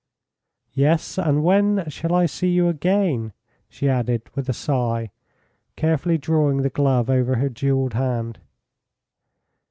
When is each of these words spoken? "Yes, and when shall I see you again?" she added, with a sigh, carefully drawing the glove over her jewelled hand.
"Yes, 0.73 1.19
and 1.19 1.43
when 1.43 1.87
shall 1.87 2.15
I 2.15 2.25
see 2.25 2.49
you 2.49 2.67
again?" 2.69 3.33
she 3.69 3.87
added, 3.87 4.23
with 4.33 4.49
a 4.49 4.51
sigh, 4.53 5.11
carefully 5.75 6.17
drawing 6.17 6.63
the 6.63 6.71
glove 6.71 7.07
over 7.07 7.35
her 7.35 7.49
jewelled 7.49 7.93
hand. 7.93 8.39